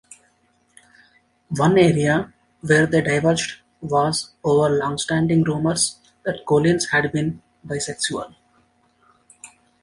[1.57, 8.33] One area where they diverged was over longstanding rumours that Collins had been bisexual.